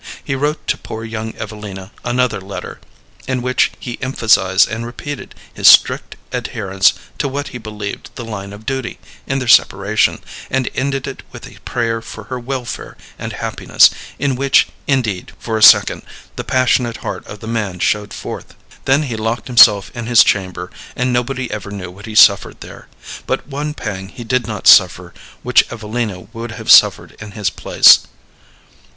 [0.23, 2.79] He wrote to poor young Evelina another letter,
[3.27, 8.51] in which he emphasized and repeated his strict adherence to what he believed the line
[8.51, 10.19] of duty in their separation,
[10.49, 15.55] and ended it with a prayer for her welfare and happiness, in which, indeed, for
[15.55, 16.01] a second,
[16.35, 18.55] the passionate heart of the man showed forth.
[18.85, 22.87] Then he locked himself in his chamber, and nobody ever knew what he suffered there.
[23.27, 25.13] But one pang he did not suffer
[25.43, 28.07] which Evelina would have suffered in his place.